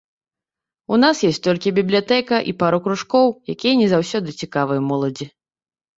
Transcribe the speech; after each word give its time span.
У 0.95 0.97
нас 1.03 1.19
ёсць 1.29 1.39
толькі 1.49 1.73
бібліятэка 1.77 2.37
і 2.53 2.55
пару 2.63 2.77
кружкоў, 2.87 3.27
якія 3.57 3.75
не 3.83 3.87
заўсёды 3.93 4.29
цікавыя 4.45 4.81
моладзі. 4.91 5.33